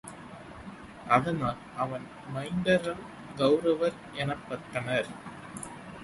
அதனால் 1.07 1.59
அவன் 1.77 2.05
மைந்தர்கள் 2.33 3.03
கவுரவர் 3.37 3.99
எனப்பட்டனர். 4.13 5.11